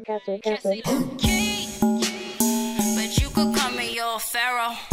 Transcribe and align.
Castle, 0.00 0.38
Castle. 0.38 0.72
Key, 1.18 1.68
but 2.96 3.18
you 3.20 3.28
could 3.28 3.54
call 3.54 3.70
me 3.72 3.94
your 3.94 4.18
pharaoh. 4.18 4.91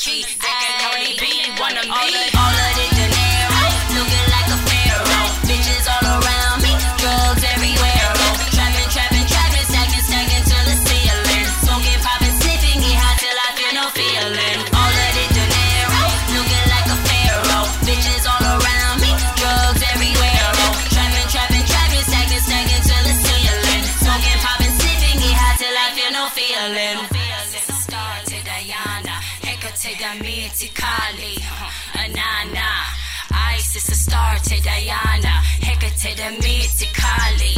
To 0.00 0.08
serve 0.08 0.24
the. 0.24 0.40
They 0.40 0.56
can 0.64 0.80
only 0.88 1.12
be 1.20 1.32
one 1.60 1.76
of 1.76 1.84
me. 1.84 1.92
All 2.32 2.56
of 2.56 2.72
the 2.72 2.86
dinero, 2.96 3.60
looking 3.92 4.26
like 4.32 4.48
a 4.48 4.58
pharaoh. 4.64 5.28
Bitches 5.44 5.84
all 5.92 6.06
around 6.16 6.64
me, 6.64 6.72
drugs 6.96 7.44
everywhere. 7.44 8.08
Trapping, 8.48 8.88
trapping, 8.88 9.26
trapping, 9.28 9.66
stacking, 9.68 10.04
stacking 10.08 10.44
to 10.48 10.56
the 10.56 10.76
ceiling. 10.88 11.44
Smoking, 11.68 12.00
popping, 12.00 12.32
sniffing, 12.40 12.80
get 12.80 12.96
high 12.96 13.16
till 13.20 13.36
I 13.44 13.48
feel 13.60 13.72
no 13.76 13.86
feeling. 13.92 14.58
All 14.72 14.88
of 14.88 15.10
the 15.20 15.24
dinero, 15.36 16.02
looking 16.32 16.66
like 16.72 16.88
a 16.88 16.96
pharaoh. 17.04 17.68
Bitches 17.84 18.24
all 18.24 18.44
around 18.56 19.04
me, 19.04 19.12
drugs 19.36 19.84
everywhere. 19.84 20.48
Trapping, 20.96 21.28
trapping, 21.28 21.64
trapping, 21.68 22.04
stacking, 22.08 22.40
stacking 22.40 22.82
to 22.88 22.96
the 23.04 23.14
ceiling. 23.20 23.84
Smoking, 24.00 24.40
popping, 24.40 24.72
sniffing, 24.80 25.16
get 25.20 25.36
high 25.36 25.60
till 25.60 25.76
I 25.76 25.92
feel 25.92 26.08
no 26.16 26.24
feeling. 26.32 27.04
Demeter 29.70 30.68
Kali, 30.74 31.38
Inanna. 31.94 32.70
Isis 33.54 33.88
Astarte 33.88 34.60
Diana, 34.60 35.42
Hecate 35.62 36.16
Demeter 36.16 36.90
Kali, 36.92 37.54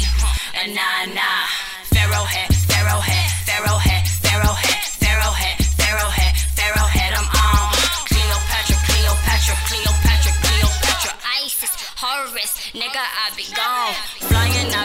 Inanna. 0.52 1.48
Pharaoh 1.88 2.24
head, 2.24 2.52
Pharaoh 2.68 3.00
head, 3.00 3.30
Pharaoh 3.48 3.78
head, 3.78 4.06
Pharaoh 4.20 4.52
head, 4.52 4.84
Pharaoh 5.00 5.32
head, 5.32 5.56
Pharaoh 5.80 6.12
head, 6.12 6.36
Pharaoh 6.52 6.92
head, 6.92 7.12
I'm 7.16 7.28
on. 7.32 7.72
Cleopatra, 8.04 8.76
Cleopatra, 8.86 9.54
Cleopatra, 9.72 10.32
Cleopatra, 10.44 11.12
Isis, 11.44 11.72
Horus, 11.96 12.52
nigga, 12.76 13.00
I 13.00 13.32
be 13.36 13.48
gone. 13.56 13.94
Flying, 14.28 14.68
I 14.74 14.81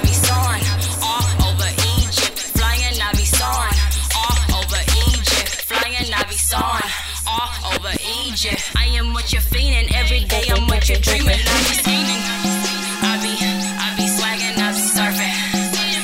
over 8.46 8.78
I 8.78 8.86
am 8.94 9.14
what 9.14 9.34
you're 9.34 9.42
feeling 9.42 9.90
every 9.96 10.24
day. 10.26 10.46
I'm 10.54 10.68
what 10.68 10.86
you're 10.90 11.02
dreaming. 11.02 11.42
I 11.42 11.58
be 11.66 11.74
scheming, 11.82 12.22
I 13.02 13.14
be, 13.18 13.34
I 13.34 13.88
be 13.98 14.06
swagging, 14.06 14.58
I 14.62 14.70
be 14.78 14.84
surfing. 14.86 15.34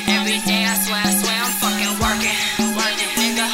Every 0.09 0.39
day 0.41 0.65
I 0.65 0.73
swear, 0.81 0.97
I 0.97 1.13
swear 1.13 1.37
I'm 1.37 1.53
fucking 1.61 1.93
working, 2.01 2.37
working, 2.73 3.11
nigga. 3.21 3.45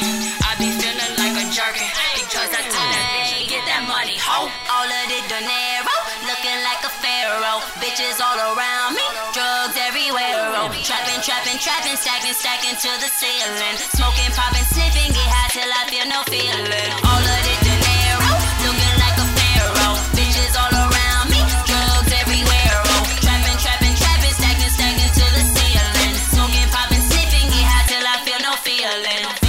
I 0.48 0.52
be 0.56 0.72
feeling 0.80 1.14
like 1.20 1.36
a 1.44 1.46
jerkin 1.52 1.92
because 2.16 2.52
I 2.56 2.62
told 2.72 2.90
that 2.96 3.06
bitch 3.20 3.52
get 3.52 3.64
that 3.68 3.84
money, 3.84 4.16
ho. 4.16 4.48
All 4.48 4.88
of 4.88 5.06
the 5.12 5.20
dinero, 5.28 5.96
looking 6.24 6.60
like 6.64 6.80
a 6.88 6.92
pharaoh. 7.04 7.60
Bitches 7.84 8.22
all 8.24 8.40
around 8.56 8.96
me, 8.96 9.04
drugs 9.36 9.76
everywhere. 9.76 10.56
Oh. 10.56 10.72
Trapping, 10.88 11.20
trapping, 11.20 11.60
trapping, 11.60 12.00
stacking, 12.00 12.38
stacking 12.38 12.78
to 12.80 12.92
the 13.04 13.10
ceiling. 13.12 13.76
Smoking, 13.92 14.32
popping, 14.40 14.68
sniffing, 14.72 15.12
get 15.12 15.28
high 15.28 15.52
till 15.52 15.68
I 15.68 15.84
feel 15.92 16.08
no 16.08 16.24
feeling. 16.32 16.89
Magdalena. 28.90 29.49